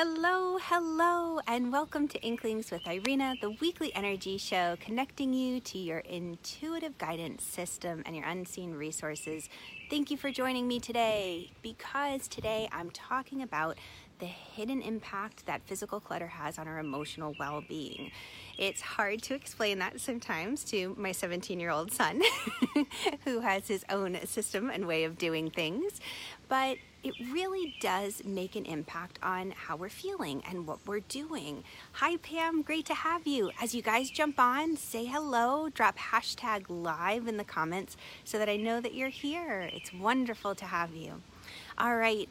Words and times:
Hello, 0.00 0.58
hello, 0.62 1.40
and 1.48 1.72
welcome 1.72 2.06
to 2.06 2.20
Inklings 2.20 2.70
with 2.70 2.86
Irina, 2.86 3.34
the 3.40 3.50
weekly 3.50 3.92
energy 3.96 4.38
show 4.38 4.76
connecting 4.78 5.32
you 5.32 5.58
to 5.58 5.76
your 5.76 5.98
intuitive 5.98 6.96
guidance 6.98 7.42
system 7.42 8.04
and 8.06 8.14
your 8.14 8.24
unseen 8.24 8.74
resources. 8.74 9.48
Thank 9.90 10.12
you 10.12 10.16
for 10.16 10.30
joining 10.30 10.68
me 10.68 10.78
today 10.78 11.50
because 11.62 12.28
today 12.28 12.68
I'm 12.70 12.90
talking 12.90 13.42
about 13.42 13.76
the 14.20 14.26
hidden 14.26 14.82
impact 14.82 15.46
that 15.46 15.62
physical 15.66 15.98
clutter 15.98 16.28
has 16.28 16.60
on 16.60 16.68
our 16.68 16.78
emotional 16.78 17.34
well 17.36 17.64
being. 17.68 18.12
It's 18.56 18.80
hard 18.80 19.20
to 19.24 19.34
explain 19.34 19.80
that 19.80 20.00
sometimes 20.00 20.62
to 20.66 20.94
my 20.96 21.10
17 21.10 21.58
year 21.58 21.70
old 21.70 21.90
son, 21.90 22.22
who 23.24 23.40
has 23.40 23.66
his 23.66 23.84
own 23.90 24.16
system 24.26 24.70
and 24.70 24.86
way 24.86 25.02
of 25.02 25.18
doing 25.18 25.50
things, 25.50 26.00
but 26.48 26.76
it 27.04 27.14
really 27.32 27.76
does 27.80 28.24
make 28.24 28.56
an 28.56 28.64
impact 28.64 29.18
on 29.22 29.52
how 29.52 29.76
we're 29.76 29.88
feeling 29.88 30.42
and 30.48 30.66
what 30.66 30.80
we're 30.86 31.00
doing. 31.00 31.62
Hi, 31.92 32.16
Pam, 32.16 32.62
great 32.62 32.86
to 32.86 32.94
have 32.94 33.26
you. 33.26 33.50
As 33.60 33.74
you 33.74 33.82
guys 33.82 34.10
jump 34.10 34.40
on, 34.40 34.76
say 34.76 35.04
hello, 35.04 35.68
drop 35.68 35.96
hashtag 35.96 36.64
live 36.68 37.28
in 37.28 37.36
the 37.36 37.44
comments 37.44 37.96
so 38.24 38.38
that 38.38 38.48
I 38.48 38.56
know 38.56 38.80
that 38.80 38.94
you're 38.94 39.08
here. 39.08 39.70
It's 39.72 39.92
wonderful 39.92 40.54
to 40.56 40.64
have 40.64 40.94
you. 40.94 41.22
All 41.78 41.96
right, 41.96 42.28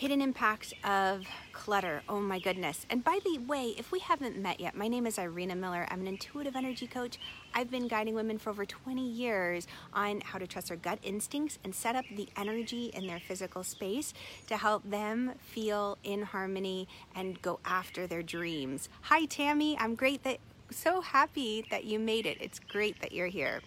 hidden 0.00 0.22
impacts 0.22 0.72
of 0.82 1.26
clutter. 1.52 2.00
Oh 2.08 2.20
my 2.20 2.38
goodness. 2.38 2.86
And 2.88 3.04
by 3.04 3.18
the 3.22 3.36
way, 3.36 3.74
if 3.76 3.92
we 3.92 3.98
haven't 3.98 4.34
met 4.38 4.58
yet, 4.58 4.74
my 4.74 4.88
name 4.88 5.06
is 5.06 5.18
Irina 5.18 5.54
Miller. 5.54 5.86
I'm 5.90 6.00
an 6.00 6.06
intuitive 6.06 6.56
energy 6.56 6.86
coach. 6.86 7.18
I've 7.54 7.70
been 7.70 7.86
guiding 7.86 8.14
women 8.14 8.38
for 8.38 8.48
over 8.48 8.64
20 8.64 9.06
years 9.06 9.66
on 9.92 10.22
how 10.22 10.38
to 10.38 10.46
trust 10.46 10.68
their 10.68 10.78
gut 10.78 11.00
instincts 11.02 11.58
and 11.62 11.74
set 11.74 11.96
up 11.96 12.06
the 12.16 12.30
energy 12.34 12.86
in 12.94 13.06
their 13.06 13.20
physical 13.20 13.62
space 13.62 14.14
to 14.46 14.56
help 14.56 14.88
them 14.88 15.32
feel 15.38 15.98
in 16.02 16.22
harmony 16.22 16.88
and 17.14 17.42
go 17.42 17.60
after 17.66 18.06
their 18.06 18.22
dreams. 18.22 18.88
Hi, 19.02 19.26
Tammy. 19.26 19.76
I'm 19.78 19.96
great 19.96 20.22
that 20.22 20.38
so 20.70 21.02
happy 21.02 21.66
that 21.70 21.84
you 21.84 21.98
made 21.98 22.24
it. 22.24 22.38
It's 22.40 22.58
great 22.58 23.02
that 23.02 23.12
you're 23.12 23.26
here. 23.26 23.60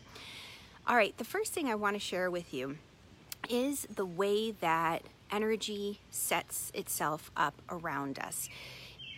All 0.88 0.96
right, 0.96 1.16
the 1.16 1.26
first 1.26 1.54
thing 1.54 1.70
I 1.70 1.76
want 1.76 1.96
to 1.96 2.00
share 2.00 2.32
with 2.32 2.56
you 2.56 2.80
is 3.48 3.86
the 3.94 4.06
way 4.06 4.50
that 4.50 5.04
energy 5.34 6.00
sets 6.12 6.72
itself 6.74 7.32
up 7.36 7.62
around 7.70 8.20
us. 8.20 8.48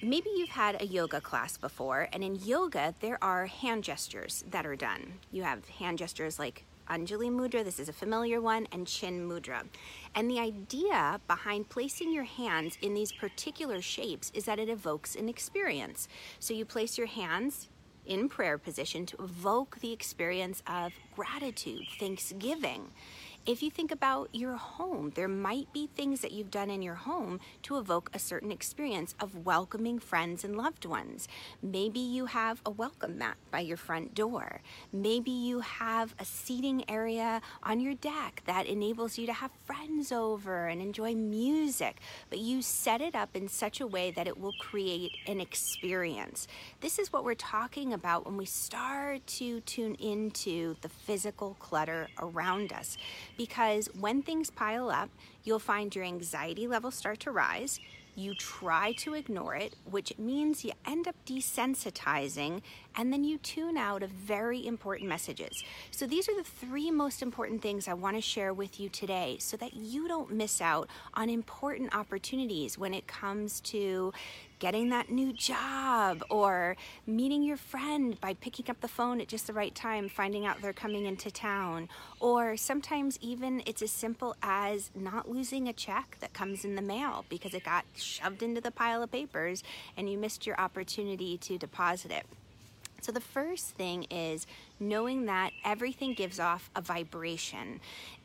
Maybe 0.02 0.30
you've 0.36 0.50
had 0.50 0.82
a 0.82 0.86
yoga 0.86 1.20
class 1.20 1.58
before, 1.58 2.08
and 2.14 2.24
in 2.24 2.36
yoga, 2.36 2.96
there 3.02 3.24
are 3.24 3.48
hand 3.48 3.84
gestures 3.84 4.44
that 4.50 4.66
are 4.66 4.76
done. 4.76 5.14
You 5.32 5.44
have 5.44 5.68
hand 5.68 5.98
gestures 5.98 6.40
like 6.40 6.64
Anjali 6.90 7.32
Mudra, 7.32 7.64
this 7.64 7.80
is 7.80 7.90
a 7.90 7.94
familiar 7.94 8.40
one, 8.40 8.68
and 8.72 8.86
Chin 8.86 9.28
Mudra. 9.28 9.64
And 10.14 10.30
the 10.30 10.40
idea 10.40 11.20
behind 11.28 11.70
placing 11.70 12.14
your 12.14 12.24
hands 12.24 12.78
in 12.82 12.94
these 12.94 13.12
particular 13.12 13.82
shapes 13.82 14.32
is 14.36 14.46
that 14.46 14.60
it 14.60 14.70
evokes 14.70 15.16
an 15.16 15.28
experience. 15.28 16.08
So 16.40 16.54
you 16.54 16.64
place 16.64 16.98
your 16.98 17.08
hands 17.08 17.70
in 18.06 18.30
prayer 18.30 18.60
position 18.60 19.06
to 19.08 19.24
evoke 19.24 19.80
the 19.80 19.92
experience 19.92 20.62
of 20.68 20.94
gratitude, 21.16 21.88
thanksgiving. 22.00 22.92
If 23.46 23.62
you 23.62 23.70
think 23.70 23.92
about 23.92 24.30
your 24.34 24.56
home, 24.56 25.12
there 25.14 25.28
might 25.28 25.72
be 25.72 25.86
things 25.86 26.22
that 26.22 26.32
you've 26.32 26.50
done 26.50 26.72
in 26.72 26.82
your 26.82 26.96
home 26.96 27.40
to 27.62 27.78
evoke 27.78 28.10
a 28.12 28.18
certain 28.18 28.52
experience 28.52 29.14
of 29.20 29.46
welcoming 29.46 30.00
friends 30.00 30.44
and 30.44 30.58
loved 30.58 30.84
ones. 30.84 31.28
Maybe 31.62 32.00
you 32.00 32.26
have 32.26 32.60
a 32.66 32.72
welcome 32.72 33.20
mat 33.20 33.38
by 33.52 33.60
your 33.60 33.78
front 33.78 34.16
door. 34.16 34.62
Maybe 34.92 35.30
you 35.30 35.60
have 35.60 36.16
a 36.18 36.26
seating 36.26 36.90
area 36.90 37.40
on 37.62 37.80
your 37.80 37.94
deck 37.94 38.42
that 38.48 38.66
enables 38.66 39.20
you 39.20 39.28
to 39.28 39.34
have 39.34 39.52
friends 39.64 40.12
over 40.12 40.66
and 40.66 40.82
enjoy 40.82 41.14
music, 41.14 41.98
but 42.32 42.40
you 42.40 42.64
set 42.64 43.00
it 43.00 43.14
up 43.14 43.36
in 43.36 43.48
such 43.48 43.80
a 43.80 43.86
way 43.86 44.10
that 44.10 44.26
it 44.26 44.40
will 44.40 44.54
create 44.54 45.12
an 45.28 45.40
experience. 45.40 46.48
This 46.82 46.98
is 46.98 47.14
what 47.14 47.24
we're 47.24 47.36
talking 47.36 47.94
about 47.94 48.26
when 48.26 48.38
we 48.38 48.46
start 48.46 49.28
to 49.28 49.60
tune 49.62 49.94
into 50.00 50.78
the 50.82 50.90
physical 50.90 51.56
clutter 51.60 52.08
around 52.20 52.74
us 52.74 52.98
because 53.38 53.88
when 54.00 54.22
things 54.22 54.50
pile 54.50 54.90
up, 54.90 55.10
you'll 55.44 55.60
find 55.60 55.96
your 55.96 56.06
anxiety 56.06 56.68
levels 56.68 56.96
start 56.96 57.20
to 57.22 57.32
rise. 57.32 57.80
You 58.16 58.34
try 58.34 58.94
to 59.00 59.14
ignore 59.14 59.56
it, 59.56 59.76
which 59.84 60.18
means 60.18 60.64
you 60.64 60.72
end 60.86 61.08
up 61.08 61.16
desensitizing 61.26 62.62
and 62.96 63.12
then 63.12 63.24
you 63.26 63.38
tune 63.38 63.76
out 63.76 64.04
of 64.04 64.10
very 64.10 64.66
important 64.66 65.10
messages. 65.10 65.64
So, 65.92 66.08
these 66.08 66.30
are 66.30 66.36
the 66.36 66.44
three 66.44 66.92
most 66.92 67.22
important 67.22 67.62
things 67.62 67.88
I 67.88 67.94
want 67.94 68.16
to 68.16 68.22
share 68.22 68.54
with 68.54 68.80
you 68.80 68.88
today 68.88 69.38
so 69.40 69.58
that 69.58 69.74
you 69.74 70.08
don't 70.08 70.32
miss 70.32 70.62
out 70.62 70.90
on 71.14 71.30
important 71.30 71.94
opportunities 71.94 72.78
when 72.78 72.94
it 72.94 73.06
comes 73.06 73.60
to 73.62 74.14
getting 74.60 74.90
that 74.90 75.10
new 75.10 75.34
job 75.34 76.24
or 76.30 76.78
meeting 77.06 77.44
your 77.44 77.58
friend 77.58 78.20
by 78.22 78.34
picking 78.34 78.70
up 78.70 78.80
the 78.82 78.88
phone 78.88 79.20
at 79.20 79.28
just 79.28 79.48
the 79.48 79.54
right 79.54 79.76
time, 79.76 80.08
finding 80.08 80.46
out 80.46 80.62
they're 80.62 80.74
coming 80.74 81.06
into 81.06 81.30
town. 81.30 81.90
Or 82.20 82.56
sometimes 82.56 83.20
even 83.22 83.62
it's 83.66 83.82
as 83.82 83.92
simple 83.92 84.36
as 84.42 84.92
not 84.96 85.30
losing 85.30 85.68
a 85.68 85.74
check 85.74 86.18
that 86.22 86.34
comes 86.34 86.64
in 86.64 86.76
the 86.76 86.82
mail 86.82 87.26
because 87.30 87.54
it 87.54 87.64
got 87.64 87.86
shoved 88.06 88.44
into 88.44 88.62
the 88.62 88.72
pile 88.72 89.04
of 89.04 89.12
papers 89.12 89.64
and 89.98 90.10
you 90.10 90.18
missed 90.18 90.46
your 90.46 90.60
opportunity 90.60 91.38
to 91.40 91.58
deposit 91.58 92.12
it. 92.12 92.26
So, 93.02 93.12
the 93.12 93.22
first 93.22 93.70
thing 93.76 94.06
is 94.06 94.48
knowing 94.80 95.26
that 95.26 95.52
everything 95.64 96.16
gives 96.16 96.40
off 96.40 96.72
a 96.76 96.82
vibration. 96.82 97.80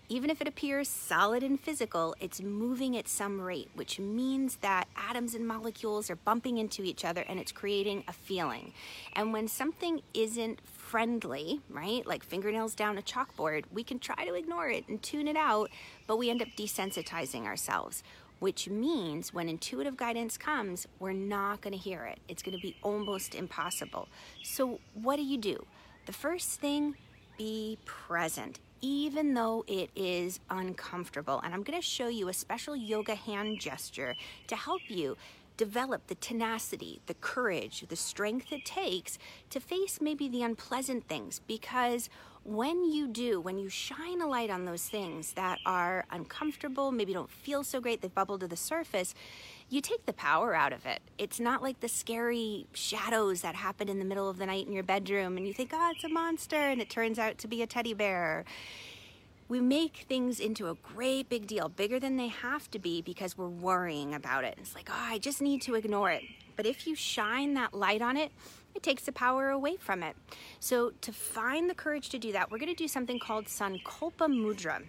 Even 0.08 0.30
if 0.30 0.40
it 0.40 0.48
appears 0.48 0.88
solid 0.88 1.42
and 1.42 1.60
physical, 1.60 2.16
it's 2.18 2.40
moving 2.40 2.96
at 2.96 3.06
some 3.06 3.40
rate, 3.40 3.68
which 3.74 4.00
means 4.00 4.56
that 4.56 4.88
atoms 4.96 5.34
and 5.34 5.46
molecules 5.46 6.10
are 6.10 6.16
bumping 6.16 6.58
into 6.58 6.82
each 6.82 7.04
other 7.04 7.20
and 7.28 7.38
it's 7.38 7.52
creating 7.52 8.02
a 8.08 8.12
feeling. 8.12 8.72
And 9.12 9.32
when 9.32 9.46
something 9.46 10.00
isn't 10.14 10.60
friendly, 10.64 11.60
right, 11.68 12.04
like 12.04 12.24
fingernails 12.24 12.74
down 12.74 12.98
a 12.98 13.02
chalkboard, 13.02 13.66
we 13.70 13.84
can 13.84 14.00
try 14.00 14.24
to 14.24 14.34
ignore 14.34 14.68
it 14.68 14.88
and 14.88 15.00
tune 15.00 15.28
it 15.28 15.36
out, 15.36 15.70
but 16.08 16.16
we 16.16 16.28
end 16.30 16.42
up 16.42 16.48
desensitizing 16.56 17.44
ourselves 17.44 18.02
which 18.40 18.68
means 18.68 19.32
when 19.32 19.48
intuitive 19.48 19.96
guidance 19.96 20.36
comes, 20.36 20.88
we're 20.98 21.12
not 21.12 21.60
going 21.60 21.72
to 21.72 21.78
hear 21.78 22.04
it. 22.04 22.18
It's 22.26 22.42
going 22.42 22.56
to 22.56 22.62
be 22.62 22.76
almost 22.82 23.34
impossible. 23.34 24.08
So, 24.42 24.80
what 24.94 25.16
do 25.16 25.22
you 25.22 25.38
do? 25.38 25.64
The 26.06 26.12
first 26.12 26.60
thing, 26.60 26.96
be 27.38 27.78
present, 27.84 28.58
even 28.80 29.34
though 29.34 29.64
it 29.66 29.90
is 29.94 30.40
uncomfortable. 30.50 31.40
And 31.44 31.54
I'm 31.54 31.62
going 31.62 31.80
to 31.80 31.86
show 31.86 32.08
you 32.08 32.28
a 32.28 32.32
special 32.32 32.74
yoga 32.74 33.14
hand 33.14 33.60
gesture 33.60 34.14
to 34.48 34.56
help 34.56 34.82
you 34.88 35.16
develop 35.56 36.06
the 36.06 36.14
tenacity, 36.14 37.00
the 37.06 37.14
courage, 37.14 37.84
the 37.88 37.96
strength 37.96 38.50
it 38.50 38.64
takes 38.64 39.18
to 39.50 39.60
face 39.60 40.00
maybe 40.00 40.26
the 40.26 40.42
unpleasant 40.42 41.06
things 41.06 41.40
because 41.46 42.08
when 42.44 42.90
you 42.90 43.06
do, 43.06 43.40
when 43.40 43.58
you 43.58 43.68
shine 43.68 44.20
a 44.20 44.26
light 44.26 44.50
on 44.50 44.64
those 44.64 44.84
things 44.84 45.34
that 45.34 45.58
are 45.66 46.06
uncomfortable, 46.10 46.90
maybe 46.90 47.12
don't 47.12 47.30
feel 47.30 47.62
so 47.62 47.80
great, 47.80 48.00
they 48.00 48.08
bubble 48.08 48.38
to 48.38 48.48
the 48.48 48.56
surface, 48.56 49.14
you 49.68 49.80
take 49.80 50.06
the 50.06 50.12
power 50.12 50.54
out 50.54 50.72
of 50.72 50.86
it. 50.86 51.00
It's 51.18 51.38
not 51.38 51.62
like 51.62 51.80
the 51.80 51.88
scary 51.88 52.66
shadows 52.72 53.42
that 53.42 53.54
happen 53.54 53.88
in 53.88 53.98
the 53.98 54.04
middle 54.04 54.28
of 54.28 54.38
the 54.38 54.46
night 54.46 54.66
in 54.66 54.72
your 54.72 54.82
bedroom 54.82 55.36
and 55.36 55.46
you 55.46 55.52
think, 55.52 55.70
oh, 55.72 55.92
it's 55.94 56.04
a 56.04 56.08
monster, 56.08 56.56
and 56.56 56.80
it 56.80 56.90
turns 56.90 57.18
out 57.18 57.38
to 57.38 57.48
be 57.48 57.62
a 57.62 57.66
teddy 57.66 57.94
bear. 57.94 58.44
We 59.50 59.60
make 59.60 60.06
things 60.08 60.38
into 60.38 60.68
a 60.68 60.76
great 60.76 61.28
big 61.28 61.48
deal, 61.48 61.68
bigger 61.68 61.98
than 61.98 62.16
they 62.16 62.28
have 62.28 62.70
to 62.70 62.78
be 62.78 63.02
because 63.02 63.36
we're 63.36 63.48
worrying 63.48 64.14
about 64.14 64.44
it. 64.44 64.56
It's 64.60 64.76
like, 64.76 64.88
oh, 64.88 64.94
I 64.96 65.18
just 65.18 65.42
need 65.42 65.60
to 65.62 65.74
ignore 65.74 66.12
it. 66.12 66.22
But 66.54 66.66
if 66.66 66.86
you 66.86 66.94
shine 66.94 67.54
that 67.54 67.74
light 67.74 68.00
on 68.00 68.16
it, 68.16 68.30
it 68.76 68.84
takes 68.84 69.02
the 69.02 69.10
power 69.10 69.50
away 69.50 69.74
from 69.74 70.04
it. 70.04 70.14
So, 70.60 70.92
to 71.00 71.12
find 71.12 71.68
the 71.68 71.74
courage 71.74 72.10
to 72.10 72.18
do 72.20 72.30
that, 72.30 72.48
we're 72.52 72.58
going 72.58 72.72
to 72.72 72.76
do 72.76 72.86
something 72.86 73.18
called 73.18 73.46
Sankalpa 73.46 74.28
Mudra. 74.28 74.84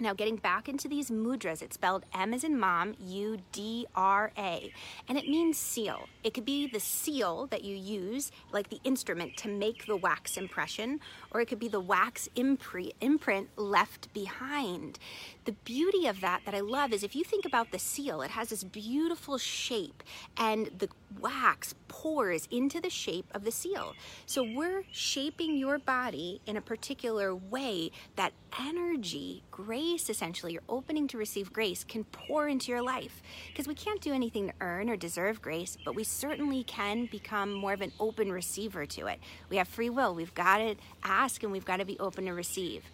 Now, 0.00 0.14
getting 0.14 0.36
back 0.36 0.68
into 0.68 0.86
these 0.86 1.10
mudras, 1.10 1.60
it's 1.60 1.74
spelled 1.74 2.04
M 2.14 2.32
as 2.32 2.44
in 2.44 2.58
mom, 2.58 2.94
U 3.00 3.38
D 3.50 3.86
R 3.96 4.30
A, 4.38 4.72
and 5.08 5.18
it 5.18 5.28
means 5.28 5.58
seal. 5.58 6.08
It 6.22 6.34
could 6.34 6.44
be 6.44 6.68
the 6.68 6.78
seal 6.78 7.46
that 7.48 7.64
you 7.64 7.74
use, 7.74 8.30
like 8.52 8.68
the 8.68 8.80
instrument, 8.84 9.36
to 9.38 9.48
make 9.48 9.86
the 9.86 9.96
wax 9.96 10.36
impression, 10.36 11.00
or 11.32 11.40
it 11.40 11.46
could 11.46 11.58
be 11.58 11.68
the 11.68 11.80
wax 11.80 12.28
imprint 12.36 13.48
left 13.56 14.12
behind. 14.14 15.00
The 15.46 15.52
beauty 15.64 16.06
of 16.06 16.20
that, 16.20 16.42
that 16.44 16.54
I 16.54 16.60
love, 16.60 16.92
is 16.92 17.02
if 17.02 17.16
you 17.16 17.24
think 17.24 17.44
about 17.44 17.72
the 17.72 17.78
seal, 17.78 18.22
it 18.22 18.30
has 18.30 18.50
this 18.50 18.62
beautiful 18.62 19.36
shape, 19.36 20.02
and 20.36 20.70
the 20.78 20.88
wax 21.18 21.74
pours 21.88 22.46
into 22.50 22.80
the 22.80 22.90
shape 22.90 23.26
of 23.34 23.44
the 23.44 23.50
seal. 23.50 23.94
So, 24.26 24.44
we're 24.44 24.84
shaping 24.92 25.56
your 25.56 25.78
body 25.78 26.40
in 26.46 26.56
a 26.56 26.60
particular 26.60 27.34
way 27.34 27.90
that 28.16 28.32
energy, 28.58 29.42
grace, 29.50 30.08
essentially, 30.08 30.52
you're 30.52 30.62
opening 30.68 31.08
to 31.08 31.18
receive 31.18 31.52
grace, 31.52 31.84
can 31.84 32.04
pour 32.04 32.48
into 32.48 32.70
your 32.70 32.82
life. 32.82 33.22
Because 33.48 33.66
we 33.66 33.74
can't 33.74 34.00
do 34.00 34.12
anything 34.12 34.48
to 34.48 34.54
earn 34.60 34.88
or 34.88 34.96
deserve 34.96 35.42
grace, 35.42 35.76
but 35.84 35.94
we 35.94 36.04
certainly 36.04 36.64
can 36.64 37.06
become 37.06 37.52
more 37.52 37.72
of 37.72 37.80
an 37.80 37.92
open 37.98 38.32
receiver 38.32 38.86
to 38.86 39.06
it. 39.06 39.20
We 39.48 39.56
have 39.56 39.68
free 39.68 39.90
will. 39.90 40.14
We've 40.14 40.34
got 40.34 40.58
to 40.58 40.76
ask 41.02 41.42
and 41.42 41.52
we've 41.52 41.64
got 41.64 41.78
to 41.78 41.84
be 41.84 41.98
open 41.98 42.26
to 42.26 42.32
receive. 42.32 42.84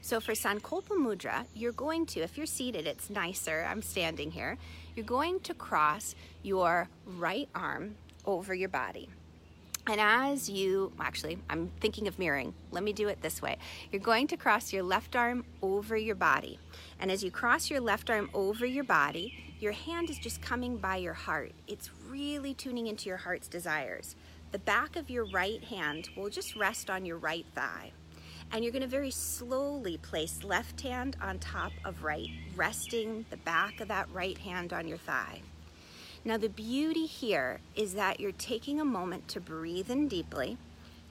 So 0.00 0.20
for 0.20 0.32
Sankalpa 0.32 0.96
Mudra, 0.96 1.44
you're 1.54 1.72
going 1.72 2.06
to, 2.06 2.20
if 2.20 2.36
you're 2.36 2.46
seated, 2.46 2.86
it's 2.86 3.10
nicer, 3.10 3.66
I'm 3.68 3.82
standing 3.82 4.30
here, 4.30 4.56
you're 4.94 5.04
going 5.04 5.40
to 5.40 5.54
cross 5.54 6.14
your 6.42 6.88
right 7.04 7.48
arm 7.54 7.96
over 8.24 8.54
your 8.54 8.68
body. 8.68 9.08
And 9.90 10.02
as 10.02 10.50
you, 10.50 10.92
actually, 11.00 11.38
I'm 11.48 11.70
thinking 11.80 12.08
of 12.08 12.18
mirroring. 12.18 12.52
Let 12.72 12.84
me 12.84 12.92
do 12.92 13.08
it 13.08 13.22
this 13.22 13.40
way. 13.40 13.56
You're 13.90 14.02
going 14.02 14.26
to 14.26 14.36
cross 14.36 14.70
your 14.70 14.82
left 14.82 15.16
arm 15.16 15.46
over 15.62 15.96
your 15.96 16.14
body. 16.14 16.58
And 17.00 17.10
as 17.10 17.24
you 17.24 17.30
cross 17.30 17.70
your 17.70 17.80
left 17.80 18.10
arm 18.10 18.28
over 18.34 18.66
your 18.66 18.84
body, 18.84 19.32
your 19.58 19.72
hand 19.72 20.10
is 20.10 20.18
just 20.18 20.42
coming 20.42 20.76
by 20.76 20.96
your 20.96 21.14
heart. 21.14 21.52
It's 21.66 21.88
really 22.06 22.52
tuning 22.52 22.86
into 22.86 23.08
your 23.08 23.16
heart's 23.16 23.48
desires. 23.48 24.14
The 24.52 24.58
back 24.58 24.96
of 24.96 25.08
your 25.08 25.24
right 25.24 25.64
hand 25.64 26.10
will 26.16 26.28
just 26.28 26.54
rest 26.54 26.90
on 26.90 27.06
your 27.06 27.16
right 27.16 27.46
thigh. 27.54 27.92
And 28.52 28.62
you're 28.62 28.72
going 28.72 28.82
to 28.82 28.88
very 28.88 29.10
slowly 29.10 29.96
place 29.96 30.44
left 30.44 30.82
hand 30.82 31.16
on 31.22 31.38
top 31.38 31.72
of 31.86 32.02
right, 32.02 32.28
resting 32.56 33.24
the 33.30 33.36
back 33.38 33.80
of 33.80 33.88
that 33.88 34.08
right 34.12 34.36
hand 34.36 34.74
on 34.74 34.86
your 34.86 34.98
thigh. 34.98 35.40
Now, 36.24 36.36
the 36.36 36.48
beauty 36.48 37.06
here 37.06 37.60
is 37.76 37.94
that 37.94 38.20
you're 38.20 38.32
taking 38.32 38.80
a 38.80 38.84
moment 38.84 39.28
to 39.28 39.40
breathe 39.40 39.90
in 39.90 40.08
deeply. 40.08 40.58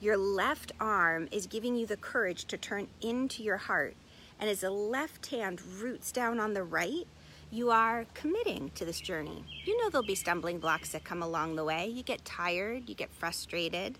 Your 0.00 0.16
left 0.16 0.72
arm 0.78 1.28
is 1.32 1.46
giving 1.46 1.74
you 1.76 1.86
the 1.86 1.96
courage 1.96 2.44
to 2.46 2.56
turn 2.56 2.88
into 3.00 3.42
your 3.42 3.56
heart. 3.56 3.96
And 4.38 4.48
as 4.48 4.60
the 4.60 4.70
left 4.70 5.26
hand 5.28 5.60
roots 5.62 6.12
down 6.12 6.38
on 6.38 6.54
the 6.54 6.62
right, 6.62 7.06
you 7.50 7.70
are 7.70 8.04
committing 8.14 8.70
to 8.74 8.84
this 8.84 9.00
journey. 9.00 9.44
You 9.64 9.76
know 9.78 9.88
there'll 9.88 10.06
be 10.06 10.14
stumbling 10.14 10.58
blocks 10.58 10.90
that 10.90 11.04
come 11.04 11.22
along 11.22 11.56
the 11.56 11.64
way. 11.64 11.88
You 11.88 12.02
get 12.02 12.24
tired, 12.24 12.88
you 12.88 12.94
get 12.94 13.10
frustrated, 13.10 13.98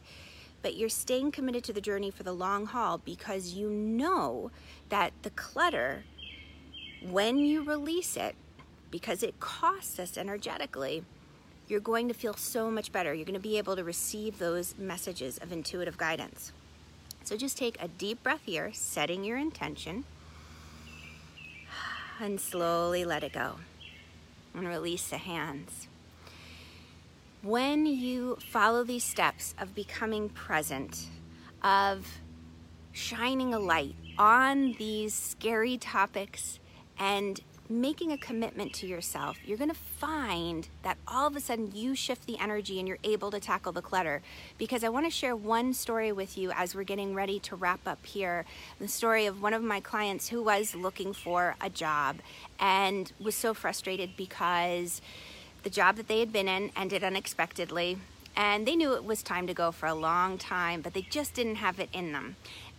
but 0.63 0.77
you're 0.77 0.91
staying 0.91 1.33
committed 1.33 1.65
to 1.65 1.73
the 1.73 1.81
journey 1.81 2.11
for 2.11 2.23
the 2.23 2.33
long 2.33 2.67
haul 2.67 2.99
because 2.99 3.55
you 3.55 3.71
know 3.71 4.51
that 4.91 5.15
the 5.23 5.31
clutter, 5.31 6.05
when 7.03 7.39
you 7.39 7.63
release 7.63 8.17
it, 8.17 8.37
because 8.91 9.23
it 9.23 9.39
costs 9.41 9.99
us 9.99 10.17
energetically, 10.17 11.05
you're 11.69 11.81
going 11.81 12.09
to 12.09 12.15
feel 12.15 12.35
so 12.35 12.71
much 12.71 12.93
better. 12.93 13.13
You're 13.13 13.27
going 13.27 13.35
to 13.35 13.41
be 13.41 13.59
able 13.59 13.77
to 13.77 13.85
receive 13.85 14.39
those 14.39 14.75
messages 14.79 15.39
of 15.39 15.53
intuitive 15.53 15.99
guidance. 15.99 16.53
So 17.25 17.37
just 17.37 17.59
take 17.59 17.77
a 17.83 17.89
deep 17.89 18.23
breath 18.23 18.43
here, 18.47 18.71
setting 18.73 19.23
your 19.23 19.37
intention, 19.37 20.05
and 22.21 22.41
slowly 22.41 23.05
let 23.05 23.23
it 23.23 23.33
go 23.33 23.57
and 24.55 24.67
release 24.67 25.09
the 25.09 25.19
hands. 25.19 25.89
When 27.43 27.87
you 27.87 28.37
follow 28.37 28.83
these 28.83 29.05
steps 29.05 29.55
of 29.61 29.75
becoming 29.75 30.31
present, 30.31 31.07
of 31.63 32.19
shining 32.93 33.53
a 33.53 33.59
light 33.59 33.95
on 34.17 34.75
these 34.79 35.15
scary 35.15 35.77
topics 35.77 36.59
and 36.99 37.41
making 37.71 38.13
a 38.13 38.19
commitment 38.19 38.73
to 38.75 38.87
yourself, 38.87 39.39
you're 39.45 39.59
going 39.59 39.71
to 39.71 39.77
find 39.77 40.69
that 40.83 40.97
all 41.07 41.27
of 41.27 41.37
a 41.37 41.41
sudden 41.41 41.71
you 41.75 41.95
shift 41.95 42.27
the 42.27 42.39
energy 42.39 42.79
and 42.79 42.89
you're 42.89 42.99
able 43.05 43.31
to 43.31 43.41
tackle 43.41 43.73
the 43.73 43.83
clutter. 43.83 44.23
Because 44.57 44.83
I 44.83 44.89
want 44.89 45.07
to 45.07 45.11
share 45.11 45.37
one 45.37 45.75
story 45.75 46.13
with 46.13 46.39
you 46.39 46.51
as 46.53 46.75
we're 46.75 46.85
getting 46.85 47.15
ready 47.15 47.39
to 47.41 47.57
wrap 47.57 47.87
up 47.87 48.05
here. 48.07 48.45
The 48.79 48.89
story 48.89 49.27
of 49.27 49.43
one 49.43 49.53
of 49.53 49.63
my 49.63 49.81
clients 49.81 50.29
who 50.29 50.43
was 50.43 50.75
looking 50.75 51.13
for 51.13 51.57
a 51.61 51.69
job 51.69 52.17
and 52.59 53.13
was 53.21 53.35
so 53.35 53.55
frustrated 53.55 54.17
because 54.17 55.03
the 55.63 55.71
job 55.71 55.97
that 55.97 56.09
they 56.09 56.21
had 56.21 56.33
been 56.33 56.49
in 56.49 56.71
ended 56.77 57.05
unexpectedly. 57.05 57.99
And 58.37 58.69
they 58.69 58.77
knew 58.77 58.95
it 58.95 59.05
was 59.05 59.23
time 59.23 59.49
to 59.49 59.55
go 59.55 59.73
for 59.73 59.87
a 59.87 59.95
long 59.95 60.39
time, 60.39 60.81
but 60.81 60.95
they 60.95 61.03
just 61.03 61.35
didn't 61.35 61.57
have 61.57 61.81
it 61.81 61.89
in 61.93 62.13
them 62.13 62.37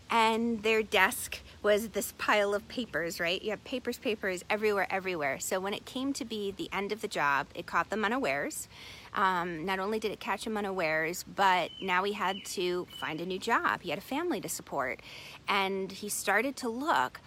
and 0.10 0.64
their 0.64 0.82
desk 0.82 1.40
was 1.62 1.90
this 1.90 2.14
pile 2.18 2.54
of 2.54 2.68
papers, 2.68 3.20
right? 3.20 3.42
You 3.42 3.52
have 3.52 3.64
papers, 3.64 3.98
papers 3.98 4.44
everywhere, 4.50 4.88
everywhere. 4.90 5.40
So 5.40 5.60
when 5.60 5.74
it 5.74 5.86
came 5.86 6.14
to 6.14 6.26
be 6.26 6.52
the 6.52 6.70
end 6.72 6.92
of 6.92 7.02
the 7.02 7.08
job, 7.08 7.48
it 7.54 7.66
caught 7.66 7.90
them 7.90 8.06
unawares. 8.06 8.68
Um, 9.14 9.66
not 9.66 9.80
only 9.80 10.00
did 10.00 10.12
it 10.12 10.20
catch 10.20 10.48
him 10.48 10.58
unawares, 10.58 11.24
but 11.24 11.72
now 11.82 12.04
he 12.04 12.14
had 12.14 12.46
to 12.46 12.88
find 13.00 13.20
a 13.20 13.26
new 13.26 13.40
job. 13.40 13.82
He 13.82 13.90
had 13.90 14.00
a 14.00 14.04
family 14.04 14.40
to 14.42 14.50
support. 14.50 15.02
And 15.48 15.92
he 15.92 16.10
started 16.10 16.56
to 16.58 16.70
look, 16.70 17.20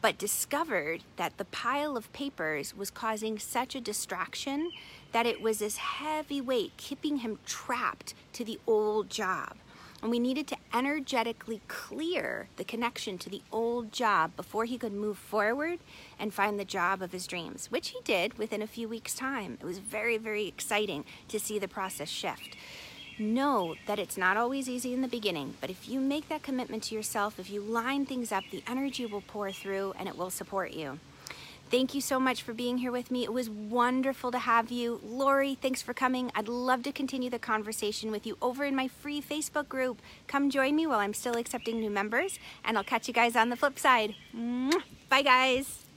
but 0.00 0.16
discovered 0.16 1.02
that 1.16 1.36
the 1.36 1.44
pile 1.46 1.96
of 1.96 2.12
papers 2.12 2.76
was 2.76 2.90
causing 2.90 3.38
such 3.38 3.74
a 3.74 3.80
distraction 3.80 4.70
that 5.12 5.26
it 5.26 5.40
was 5.40 5.58
this 5.58 5.78
heavy 5.78 6.40
weight 6.40 6.72
keeping 6.76 7.18
him 7.18 7.38
trapped 7.44 8.14
to 8.34 8.44
the 8.44 8.60
old 8.66 9.10
job 9.10 9.56
and 10.02 10.10
we 10.10 10.18
needed 10.18 10.46
to 10.46 10.56
energetically 10.72 11.60
clear 11.66 12.48
the 12.56 12.64
connection 12.64 13.18
to 13.18 13.28
the 13.28 13.42
old 13.50 13.92
job 13.92 14.36
before 14.36 14.64
he 14.64 14.78
could 14.78 14.92
move 14.92 15.18
forward 15.18 15.80
and 16.18 16.32
find 16.32 16.58
the 16.58 16.64
job 16.64 17.02
of 17.02 17.12
his 17.12 17.26
dreams, 17.26 17.70
which 17.70 17.88
he 17.88 18.00
did 18.04 18.38
within 18.38 18.62
a 18.62 18.66
few 18.66 18.88
weeks' 18.88 19.14
time. 19.14 19.58
It 19.60 19.66
was 19.66 19.78
very, 19.78 20.16
very 20.16 20.46
exciting 20.46 21.04
to 21.28 21.40
see 21.40 21.58
the 21.58 21.68
process 21.68 22.08
shift. 22.08 22.56
Know 23.18 23.74
that 23.86 23.98
it's 23.98 24.16
not 24.16 24.36
always 24.36 24.68
easy 24.68 24.94
in 24.94 25.02
the 25.02 25.08
beginning, 25.08 25.54
but 25.60 25.70
if 25.70 25.88
you 25.88 25.98
make 25.98 26.28
that 26.28 26.44
commitment 26.44 26.84
to 26.84 26.94
yourself, 26.94 27.40
if 27.40 27.50
you 27.50 27.60
line 27.60 28.06
things 28.06 28.30
up, 28.30 28.44
the 28.52 28.62
energy 28.68 29.06
will 29.06 29.22
pour 29.22 29.50
through 29.50 29.94
and 29.98 30.08
it 30.08 30.16
will 30.16 30.30
support 30.30 30.72
you. 30.72 31.00
Thank 31.70 31.94
you 31.94 32.00
so 32.00 32.18
much 32.18 32.42
for 32.42 32.54
being 32.54 32.78
here 32.78 32.90
with 32.90 33.10
me. 33.10 33.24
It 33.24 33.32
was 33.32 33.50
wonderful 33.50 34.30
to 34.30 34.38
have 34.38 34.70
you. 34.70 35.00
Lori, 35.04 35.54
thanks 35.54 35.82
for 35.82 35.92
coming. 35.92 36.30
I'd 36.34 36.48
love 36.48 36.82
to 36.84 36.92
continue 36.92 37.28
the 37.28 37.38
conversation 37.38 38.10
with 38.10 38.26
you 38.26 38.38
over 38.40 38.64
in 38.64 38.74
my 38.74 38.88
free 38.88 39.20
Facebook 39.20 39.68
group. 39.68 40.00
Come 40.26 40.48
join 40.48 40.76
me 40.76 40.86
while 40.86 41.00
I'm 41.00 41.12
still 41.12 41.36
accepting 41.36 41.78
new 41.78 41.90
members, 41.90 42.38
and 42.64 42.78
I'll 42.78 42.84
catch 42.84 43.06
you 43.06 43.12
guys 43.12 43.36
on 43.36 43.50
the 43.50 43.56
flip 43.56 43.78
side. 43.78 44.14
Bye, 45.10 45.22
guys. 45.22 45.87